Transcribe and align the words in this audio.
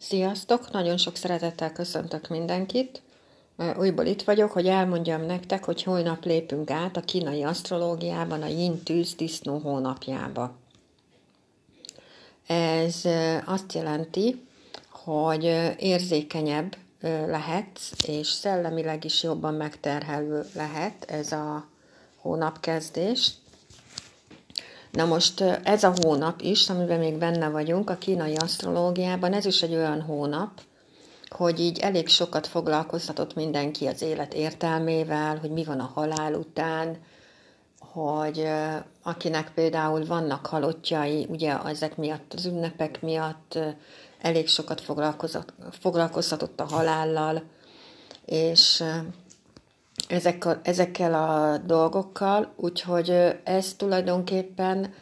Sziasztok! 0.00 0.70
Nagyon 0.70 0.96
sok 0.96 1.16
szeretettel 1.16 1.72
köszöntök 1.72 2.28
mindenkit. 2.28 3.02
Újból 3.78 4.06
itt 4.06 4.22
vagyok, 4.22 4.50
hogy 4.52 4.66
elmondjam 4.66 5.22
nektek, 5.22 5.64
hogy 5.64 5.82
holnap 5.82 6.24
lépünk 6.24 6.70
át 6.70 6.96
a 6.96 7.00
kínai 7.00 7.42
asztrológiában 7.42 8.42
a 8.42 8.46
Yin 8.46 8.82
Tűz 8.82 9.14
Disznó 9.14 9.58
hónapjába. 9.58 10.56
Ez 12.46 13.04
azt 13.44 13.72
jelenti, 13.72 14.46
hogy 14.90 15.44
érzékenyebb 15.78 16.76
lehetsz, 17.26 17.92
és 18.06 18.28
szellemileg 18.28 19.04
is 19.04 19.22
jobban 19.22 19.54
megterhelő 19.54 20.46
lehet 20.54 21.04
ez 21.04 21.32
a 21.32 21.68
hónapkezdés. 22.16 23.32
Na 24.98 25.04
most 25.04 25.40
ez 25.62 25.84
a 25.84 25.92
hónap 26.02 26.40
is, 26.40 26.68
amiben 26.68 26.98
még 26.98 27.18
benne 27.18 27.48
vagyunk, 27.48 27.90
a 27.90 27.96
kínai 27.96 28.34
asztrológiában, 28.34 29.32
ez 29.32 29.44
is 29.44 29.62
egy 29.62 29.74
olyan 29.74 30.00
hónap, 30.00 30.50
hogy 31.28 31.60
így 31.60 31.78
elég 31.78 32.08
sokat 32.08 32.46
foglalkoztatott 32.46 33.34
mindenki 33.34 33.86
az 33.86 34.02
élet 34.02 34.34
értelmével, 34.34 35.38
hogy 35.38 35.50
mi 35.50 35.64
van 35.64 35.80
a 35.80 35.90
halál 35.94 36.34
után, 36.34 36.96
hogy 37.78 38.48
akinek 39.02 39.52
például 39.54 40.06
vannak 40.06 40.46
halottjai, 40.46 41.26
ugye 41.30 41.58
ezek 41.64 41.96
miatt, 41.96 42.34
az 42.34 42.46
ünnepek 42.46 43.02
miatt 43.02 43.58
elég 44.20 44.48
sokat 44.48 44.82
foglalkoztatott 45.80 46.60
a 46.60 46.64
halállal, 46.64 47.42
és 48.24 48.84
ezekkel, 50.08 50.60
ezekkel 50.62 51.14
a 51.14 51.58
dolgokkal, 51.58 52.52
úgyhogy 52.56 53.38
ez 53.44 53.74
tulajdonképpen 53.74 54.94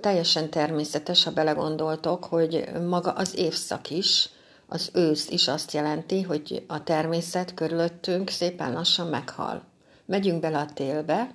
teljesen 0.00 0.50
természetes, 0.50 1.24
ha 1.24 1.30
belegondoltok, 1.30 2.24
hogy 2.24 2.68
maga 2.88 3.10
az 3.10 3.36
évszak 3.36 3.90
is, 3.90 4.28
az 4.66 4.90
ősz 4.92 5.28
is 5.28 5.48
azt 5.48 5.72
jelenti, 5.72 6.22
hogy 6.22 6.64
a 6.66 6.84
természet 6.84 7.54
körülöttünk 7.54 8.28
szépen 8.28 8.72
lassan 8.72 9.06
meghal. 9.06 9.62
Megyünk 10.04 10.40
bele 10.40 10.58
a 10.58 10.72
télbe, 10.74 11.34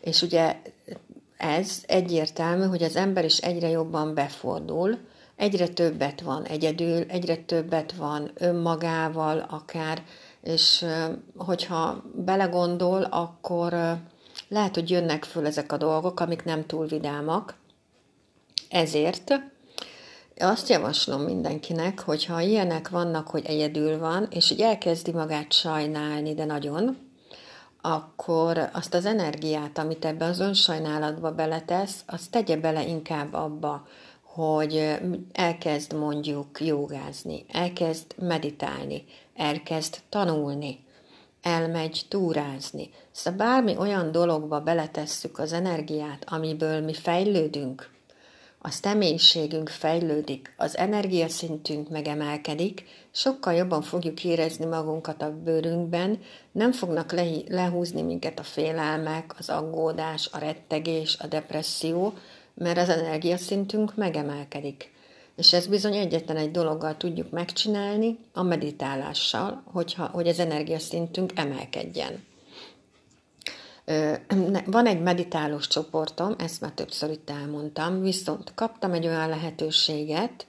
és 0.00 0.22
ugye 0.22 0.56
ez 1.36 1.82
egyértelmű, 1.86 2.64
hogy 2.64 2.82
az 2.82 2.96
ember 2.96 3.24
is 3.24 3.38
egyre 3.38 3.68
jobban 3.68 4.14
befordul, 4.14 4.98
egyre 5.36 5.68
többet 5.68 6.20
van 6.20 6.44
egyedül, 6.44 7.04
egyre 7.08 7.36
többet 7.36 7.92
van 7.92 8.30
önmagával 8.34 9.46
akár, 9.50 10.02
és 10.42 10.86
hogyha 11.36 12.02
belegondol, 12.14 13.02
akkor 13.02 13.98
lehet, 14.48 14.74
hogy 14.74 14.90
jönnek 14.90 15.24
föl 15.24 15.46
ezek 15.46 15.72
a 15.72 15.76
dolgok, 15.76 16.20
amik 16.20 16.44
nem 16.44 16.66
túl 16.66 16.86
vidámak. 16.86 17.54
Ezért 18.68 19.40
azt 20.38 20.68
javaslom 20.68 21.22
mindenkinek, 21.22 22.00
hogyha 22.00 22.40
ilyenek 22.40 22.88
vannak, 22.88 23.28
hogy 23.28 23.44
egyedül 23.46 23.98
van, 23.98 24.26
és 24.30 24.48
hogy 24.48 24.60
elkezdi 24.60 25.12
magát 25.12 25.52
sajnálni, 25.52 26.34
de 26.34 26.44
nagyon, 26.44 26.96
akkor 27.80 28.70
azt 28.72 28.94
az 28.94 29.04
energiát, 29.04 29.78
amit 29.78 30.04
ebbe 30.04 30.24
az 30.24 30.40
önsajnálatba 30.40 31.32
beletesz, 31.32 32.02
azt 32.06 32.30
tegye 32.30 32.56
bele 32.56 32.86
inkább 32.86 33.32
abba, 33.32 33.86
hogy 34.34 34.98
elkezd 35.32 35.94
mondjuk 35.94 36.60
jogázni, 36.60 37.44
elkezd 37.48 38.14
meditálni, 38.18 39.04
elkezd 39.36 39.96
tanulni, 40.08 40.84
elmegy 41.42 42.02
túrázni. 42.08 42.90
Szóval 43.12 43.38
bármi 43.38 43.76
olyan 43.76 44.12
dologba 44.12 44.60
beletesszük 44.60 45.38
az 45.38 45.52
energiát, 45.52 46.24
amiből 46.28 46.80
mi 46.80 46.94
fejlődünk, 46.94 47.90
a 48.62 48.70
személyiségünk 48.70 49.68
fejlődik, 49.68 50.54
az 50.56 50.76
energiaszintünk 50.76 51.88
megemelkedik, 51.88 52.84
sokkal 53.10 53.54
jobban 53.54 53.82
fogjuk 53.82 54.24
érezni 54.24 54.64
magunkat 54.64 55.22
a 55.22 55.34
bőrünkben, 55.44 56.18
nem 56.52 56.72
fognak 56.72 57.12
lehúzni 57.48 58.02
minket 58.02 58.38
a 58.38 58.42
félelmek, 58.42 59.34
az 59.38 59.48
aggódás, 59.48 60.28
a 60.32 60.38
rettegés, 60.38 61.16
a 61.20 61.26
depresszió, 61.26 62.14
mert 62.60 62.78
az 62.78 62.88
energiaszintünk 62.88 63.96
megemelkedik. 63.96 64.92
És 65.36 65.52
ez 65.52 65.66
bizony 65.66 65.94
egyetlen 65.94 66.36
egy 66.36 66.50
dologgal 66.50 66.96
tudjuk 66.96 67.30
megcsinálni, 67.30 68.18
a 68.32 68.42
meditálással, 68.42 69.62
hogyha, 69.64 70.06
hogy 70.06 70.28
az 70.28 70.38
energiaszintünk 70.38 71.32
emelkedjen. 71.34 72.24
Van 74.66 74.86
egy 74.86 75.00
meditálós 75.00 75.68
csoportom, 75.68 76.34
ezt 76.38 76.60
már 76.60 76.70
többször 76.70 77.10
itt 77.10 77.30
elmondtam, 77.30 78.00
viszont 78.00 78.54
kaptam 78.54 78.92
egy 78.92 79.06
olyan 79.06 79.28
lehetőséget 79.28 80.46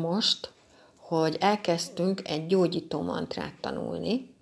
most, 0.00 0.52
hogy 0.96 1.36
elkezdtünk 1.40 2.28
egy 2.28 2.46
gyógyító 2.46 3.02
mantrát 3.02 3.54
tanulni, 3.60 4.33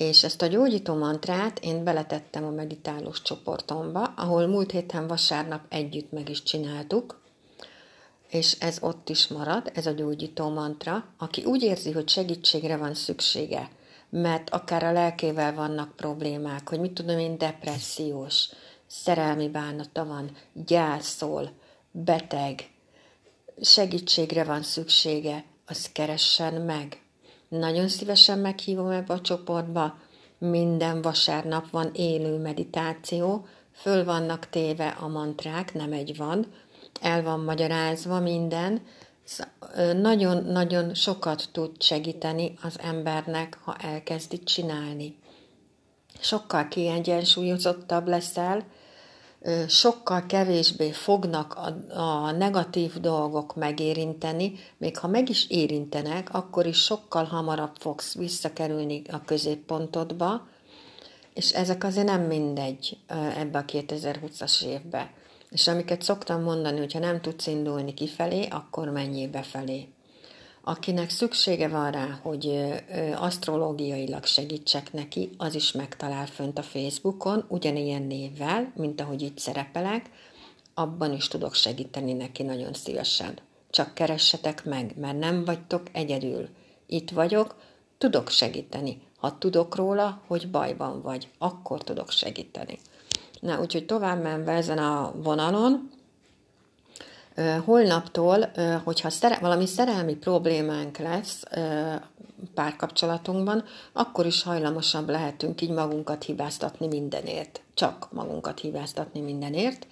és 0.00 0.24
ezt 0.24 0.42
a 0.42 0.46
gyógyító 0.46 0.94
mantrát 0.94 1.58
én 1.58 1.84
beletettem 1.84 2.44
a 2.44 2.50
meditálós 2.50 3.22
csoportomba, 3.22 4.02
ahol 4.02 4.46
múlt 4.46 4.70
héten 4.70 5.06
vasárnap 5.06 5.60
együtt 5.68 6.12
meg 6.12 6.28
is 6.28 6.42
csináltuk, 6.42 7.20
és 8.28 8.56
ez 8.60 8.78
ott 8.80 9.08
is 9.08 9.28
marad, 9.28 9.70
ez 9.74 9.86
a 9.86 9.90
gyógyító 9.90 10.48
mantra, 10.48 11.04
aki 11.18 11.44
úgy 11.44 11.62
érzi, 11.62 11.90
hogy 11.90 12.08
segítségre 12.08 12.76
van 12.76 12.94
szüksége, 12.94 13.70
mert 14.10 14.50
akár 14.50 14.82
a 14.82 14.92
lelkével 14.92 15.54
vannak 15.54 15.96
problémák, 15.96 16.68
hogy 16.68 16.80
mit 16.80 16.92
tudom 16.92 17.18
én, 17.18 17.38
depressziós, 17.38 18.48
szerelmi 18.86 19.48
bánata 19.48 20.04
van, 20.04 20.30
gyászol, 20.52 21.50
beteg, 21.90 22.70
segítségre 23.60 24.44
van 24.44 24.62
szüksége, 24.62 25.44
az 25.66 25.92
keressen 25.92 26.54
meg. 26.54 27.00
Nagyon 27.50 27.88
szívesen 27.88 28.38
meghívom 28.38 28.90
ebbe 28.90 29.14
a 29.14 29.20
csoportba, 29.20 29.98
minden 30.38 31.02
vasárnap 31.02 31.70
van 31.70 31.90
élő 31.92 32.38
meditáció, 32.38 33.46
föl 33.72 34.04
vannak 34.04 34.48
téve 34.48 34.88
a 34.88 35.08
mantrák, 35.08 35.74
nem 35.74 35.92
egy 35.92 36.16
van, 36.16 36.46
el 37.00 37.22
van 37.22 37.40
magyarázva 37.40 38.20
minden, 38.20 38.82
nagyon-nagyon 39.96 40.94
sokat 40.94 41.48
tud 41.52 41.82
segíteni 41.82 42.54
az 42.62 42.78
embernek, 42.80 43.58
ha 43.62 43.76
elkezdi 43.76 44.38
csinálni. 44.38 45.18
Sokkal 46.20 46.68
kiegyensúlyozottabb 46.68 48.08
leszel, 48.08 48.64
sokkal 49.68 50.26
kevésbé 50.26 50.90
fognak 50.90 51.54
a, 51.54 52.00
a 52.00 52.30
negatív 52.30 53.00
dolgok 53.00 53.56
megérinteni, 53.56 54.52
még 54.78 54.98
ha 54.98 55.08
meg 55.08 55.28
is 55.28 55.50
érintenek, 55.50 56.34
akkor 56.34 56.66
is 56.66 56.82
sokkal 56.82 57.24
hamarabb 57.24 57.74
fogsz 57.78 58.14
visszakerülni 58.14 59.02
a 59.10 59.24
középpontodba, 59.24 60.48
és 61.34 61.50
ezek 61.50 61.84
azért 61.84 62.06
nem 62.06 62.22
mindegy 62.22 62.98
ebbe 63.36 63.58
a 63.58 63.64
2020-as 63.64 64.64
évbe. 64.64 65.12
És 65.50 65.68
amiket 65.68 66.02
szoktam 66.02 66.42
mondani, 66.42 66.78
hogy 66.78 66.92
ha 66.92 66.98
nem 66.98 67.20
tudsz 67.20 67.46
indulni 67.46 67.94
kifelé, 67.94 68.46
akkor 68.50 68.88
menjél 68.88 69.28
befelé. 69.28 69.88
Akinek 70.62 71.10
szüksége 71.10 71.68
van 71.68 71.90
rá, 71.90 72.18
hogy 72.22 72.60
asztrológiailag 73.16 74.24
segítsek 74.24 74.92
neki, 74.92 75.30
az 75.36 75.54
is 75.54 75.72
megtalál 75.72 76.26
fönt 76.26 76.58
a 76.58 76.62
Facebookon, 76.62 77.44
ugyanilyen 77.48 78.02
névvel, 78.02 78.72
mint 78.76 79.00
ahogy 79.00 79.22
itt 79.22 79.38
szerepelek, 79.38 80.10
abban 80.74 81.12
is 81.12 81.28
tudok 81.28 81.54
segíteni 81.54 82.12
neki 82.12 82.42
nagyon 82.42 82.72
szívesen. 82.72 83.38
Csak 83.70 83.94
keressetek 83.94 84.64
meg, 84.64 84.94
mert 84.96 85.18
nem 85.18 85.44
vagytok 85.44 85.82
egyedül. 85.92 86.48
Itt 86.86 87.10
vagyok, 87.10 87.54
tudok 87.98 88.28
segíteni. 88.28 89.02
Ha 89.18 89.38
tudok 89.38 89.74
róla, 89.74 90.22
hogy 90.26 90.50
bajban 90.50 91.02
vagy, 91.02 91.28
akkor 91.38 91.82
tudok 91.82 92.10
segíteni. 92.10 92.78
Na, 93.40 93.60
úgyhogy 93.60 93.86
tovább 93.86 94.22
menve 94.22 94.52
ezen 94.52 94.78
a 94.78 95.12
vonalon, 95.22 95.90
holnaptól, 97.64 98.52
hogyha 98.84 99.10
szere- 99.10 99.40
valami 99.40 99.66
szerelmi 99.66 100.14
problémánk 100.14 100.98
lesz 100.98 101.42
párkapcsolatunkban, 102.54 103.64
akkor 103.92 104.26
is 104.26 104.42
hajlamosabb 104.42 105.08
lehetünk 105.08 105.60
így 105.60 105.70
magunkat 105.70 106.24
hibáztatni 106.24 106.86
mindenért. 106.86 107.60
Csak 107.74 108.08
magunkat 108.12 108.60
hibáztatni 108.60 109.20
mindenért. 109.20 109.86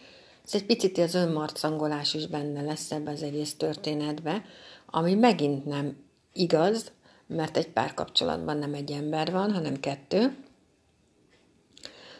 Ez 0.46 0.54
egy 0.54 0.66
picit 0.66 0.98
az 0.98 1.14
önmarcangolás 1.14 2.14
is 2.14 2.26
benne 2.26 2.62
lesz 2.62 2.90
ebbe 2.90 3.10
az 3.10 3.22
egész 3.22 3.54
történetbe, 3.56 4.44
ami 4.86 5.14
megint 5.14 5.64
nem 5.64 5.96
igaz, 6.32 6.92
mert 7.26 7.56
egy 7.56 7.68
párkapcsolatban 7.68 8.56
nem 8.56 8.74
egy 8.74 8.90
ember 8.90 9.32
van, 9.32 9.52
hanem 9.52 9.80
kettő, 9.80 10.36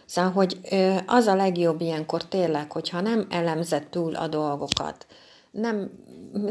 Szóval, 0.08 0.30
hogy 0.30 0.58
az 1.06 1.26
a 1.26 1.34
legjobb 1.34 1.80
ilyenkor 1.80 2.24
tényleg, 2.24 2.72
hogyha 2.72 3.00
nem 3.00 3.26
elemzed 3.30 3.86
túl 3.86 4.14
a 4.14 4.28
dolgokat, 4.28 5.06
nem, 5.50 5.90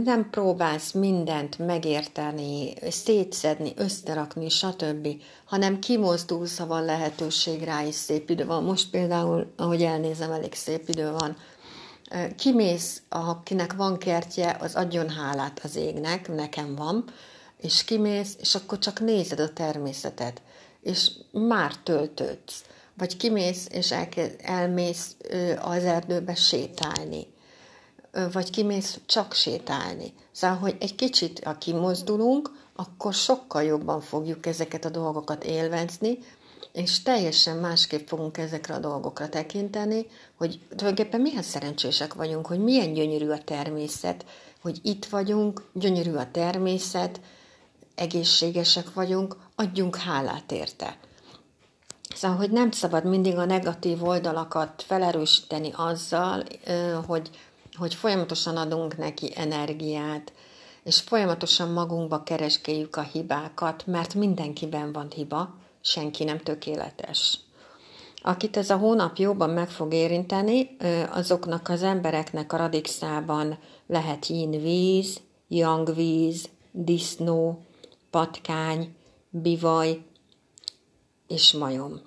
nem 0.03 0.29
próbálsz 0.29 0.91
mindent 0.91 1.57
megérteni, 1.57 2.73
szétszedni, 2.89 3.73
összerakni, 3.75 4.49
stb., 4.49 5.07
hanem 5.45 5.79
kimozdulsz, 5.79 6.57
ha 6.57 6.65
van 6.65 6.85
lehetőség 6.85 7.63
rá 7.63 7.83
is 7.83 7.95
szép 7.95 8.29
idő 8.29 8.45
van. 8.45 8.63
Most 8.63 8.89
például, 8.89 9.53
ahogy 9.57 9.83
elnézem, 9.83 10.31
elég 10.31 10.53
szép 10.53 10.89
idő 10.89 11.11
van, 11.11 11.37
Kimész, 12.37 13.01
akinek 13.09 13.73
van 13.73 13.97
kertje, 13.97 14.57
az 14.59 14.75
adjon 14.75 15.09
hálát 15.09 15.59
az 15.63 15.75
égnek, 15.75 16.35
nekem 16.35 16.75
van, 16.75 17.03
és 17.61 17.83
kimész, 17.83 18.35
és 18.39 18.55
akkor 18.55 18.79
csak 18.79 18.99
nézed 18.99 19.39
a 19.39 19.53
természetet, 19.53 20.41
és 20.81 21.11
már 21.31 21.75
töltődsz. 21.75 22.63
Vagy 22.97 23.17
kimész, 23.17 23.67
és 23.71 23.91
elkezd, 23.91 24.35
elmész 24.41 25.15
az 25.61 25.83
erdőbe 25.83 26.35
sétálni. 26.35 27.27
Vagy 28.31 28.49
kimész 28.49 28.99
csak 29.05 29.33
sétálni. 29.33 30.13
Szóval, 30.31 30.57
hogy 30.57 30.75
egy 30.79 30.95
kicsit, 30.95 31.43
ha 31.43 31.57
kimozdulunk, 31.57 32.51
akkor 32.75 33.13
sokkal 33.13 33.63
jobban 33.63 34.01
fogjuk 34.01 34.45
ezeket 34.45 34.85
a 34.85 34.89
dolgokat 34.89 35.43
élvezni, 35.43 36.17
és 36.71 37.01
teljesen 37.01 37.57
másképp 37.57 38.07
fogunk 38.07 38.37
ezekre 38.37 38.73
a 38.73 38.79
dolgokra 38.79 39.29
tekinteni, 39.29 40.05
hogy 40.37 40.59
tulajdonképpen 40.75 41.21
milyen 41.21 41.41
szerencsések 41.41 42.13
vagyunk, 42.13 42.45
hogy 42.45 42.59
milyen 42.59 42.93
gyönyörű 42.93 43.29
a 43.29 43.43
természet, 43.43 44.25
hogy 44.61 44.79
itt 44.83 45.05
vagyunk, 45.05 45.69
gyönyörű 45.73 46.13
a 46.13 46.31
természet, 46.31 47.19
egészségesek 47.95 48.93
vagyunk, 48.93 49.35
adjunk 49.55 49.95
hálát 49.95 50.51
érte. 50.51 50.97
Szóval, 52.17 52.37
hogy 52.37 52.51
nem 52.51 52.71
szabad 52.71 53.03
mindig 53.05 53.37
a 53.37 53.45
negatív 53.45 54.03
oldalakat 54.03 54.83
felerősíteni 54.87 55.71
azzal, 55.75 56.43
hogy, 57.07 57.29
hogy 57.75 57.93
folyamatosan 57.93 58.57
adunk 58.57 58.97
neki 58.97 59.31
energiát, 59.35 60.33
és 60.83 60.99
folyamatosan 60.99 61.71
magunkba 61.71 62.23
kereskéljük 62.23 62.95
a 62.95 63.01
hibákat, 63.01 63.85
mert 63.85 64.13
mindenkiben 64.13 64.91
van 64.91 65.07
hiba, 65.15 65.55
senki 65.81 66.23
nem 66.23 66.37
tökéletes. 66.37 67.39
Akit 68.21 68.57
ez 68.57 68.69
a 68.69 68.77
hónap 68.77 69.17
jobban 69.17 69.49
meg 69.49 69.69
fog 69.69 69.93
érinteni, 69.93 70.77
azoknak 71.11 71.69
az 71.69 71.83
embereknek 71.83 72.53
a 72.53 72.57
radixában 72.57 73.57
lehet 73.87 74.25
yin 74.25 74.61
víz, 74.61 75.19
yang 75.47 75.95
víz, 75.95 76.49
disznó, 76.71 77.61
patkány, 78.09 78.95
bivaj 79.29 80.05
és 81.27 81.53
majom. 81.53 82.01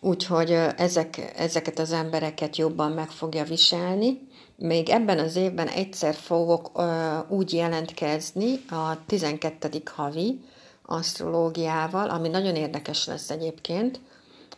Úgyhogy 0.00 0.50
ezek, 0.76 1.32
ezeket 1.36 1.78
az 1.78 1.92
embereket 1.92 2.56
jobban 2.56 2.92
meg 2.92 3.10
fogja 3.10 3.44
viselni. 3.44 4.28
Még 4.56 4.88
ebben 4.88 5.18
az 5.18 5.36
évben 5.36 5.68
egyszer 5.68 6.14
fogok 6.14 6.70
ö, 6.74 7.18
úgy 7.28 7.52
jelentkezni 7.52 8.64
a 8.68 9.04
12. 9.06 9.82
havi 9.94 10.40
asztrológiával, 10.82 12.10
ami 12.10 12.28
nagyon 12.28 12.56
érdekes 12.56 13.06
lesz 13.06 13.30
egyébként, 13.30 14.00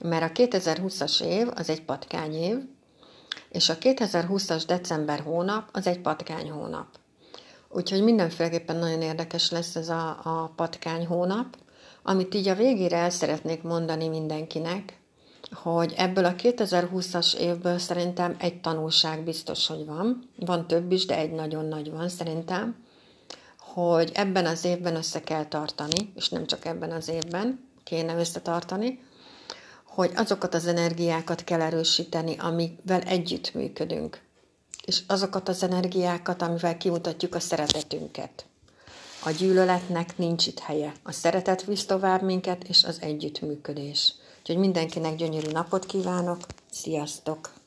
mert 0.01 0.39
a 0.39 0.43
2020-as 0.43 1.23
év 1.23 1.49
az 1.55 1.69
egy 1.69 1.83
patkány 1.83 2.35
év, 2.35 2.57
és 3.49 3.69
a 3.69 3.79
2020-as 3.79 4.63
december 4.67 5.21
hónap 5.21 5.69
az 5.73 5.87
egy 5.87 6.01
patkány 6.01 6.51
hónap. 6.51 6.87
Úgyhogy 7.69 8.03
mindenféleképpen 8.03 8.77
nagyon 8.77 9.03
érdekes 9.03 9.51
lesz 9.51 9.77
ez 9.77 9.89
a, 9.89 10.21
a 10.23 10.53
patkány 10.57 11.07
hónap, 11.07 11.57
amit 12.03 12.35
így 12.35 12.49
a 12.49 12.55
végére 12.55 12.97
el 12.97 13.11
szeretnék 13.11 13.63
mondani 13.63 14.09
mindenkinek, 14.09 15.01
hogy 15.53 15.95
ebből 15.97 16.25
a 16.25 16.35
2020-as 16.35 17.35
évből 17.35 17.79
szerintem 17.79 18.37
egy 18.39 18.61
tanulság 18.61 19.25
biztos, 19.25 19.67
hogy 19.67 19.87
van. 19.87 20.31
Van 20.37 20.67
több 20.67 20.93
is, 20.93 21.07
de 21.07 21.17
egy 21.17 21.33
nagyon 21.33 21.65
nagy 21.65 21.91
van 21.91 22.09
szerintem, 22.09 22.77
hogy 23.59 24.11
ebben 24.15 24.47
az 24.47 24.65
évben 24.65 24.97
össze 24.97 25.21
kell 25.21 25.45
tartani, 25.45 26.13
és 26.15 26.29
nem 26.29 26.47
csak 26.47 26.65
ebben 26.65 26.91
az 26.91 27.09
évben 27.09 27.69
kéne 27.85 28.15
összetartani, 28.17 29.01
hogy 29.87 30.11
azokat 30.17 30.55
az 30.55 30.67
energiákat 30.67 31.45
kell 31.45 31.61
erősíteni, 31.61 32.37
amivel 32.39 33.01
együtt 33.01 33.55
működünk 33.55 34.21
és 34.85 35.03
azokat 35.07 35.49
az 35.49 35.63
energiákat, 35.63 36.43
amivel 36.43 36.77
kimutatjuk 36.77 37.35
a 37.35 37.41
szeretetünket. 37.41 38.47
A 39.25 39.31
gyűlöletnek 39.31 40.19
nincs 40.19 40.47
itt 40.47 40.59
helye. 40.59 40.93
A 41.03 41.13
szeretet 41.13 41.65
visz 41.65 41.85
tovább 41.85 42.23
minket, 42.23 42.65
és 42.69 42.85
az 42.85 42.99
együttműködés. 43.01 44.15
Úgyhogy 44.39 44.57
mindenkinek 44.57 45.17
gyönyörű 45.17 45.51
napot 45.51 45.87
kívánok. 45.87 46.39
Sziasztok! 46.71 47.62